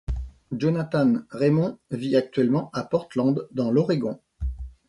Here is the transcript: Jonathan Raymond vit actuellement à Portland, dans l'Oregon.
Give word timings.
Jonathan 0.51 1.17
Raymond 1.29 1.77
vit 1.91 2.15
actuellement 2.15 2.71
à 2.73 2.83
Portland, 2.83 3.47
dans 3.51 3.69
l'Oregon. 3.69 4.19